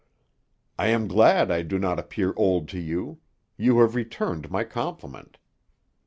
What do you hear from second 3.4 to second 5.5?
You have returned my compliment."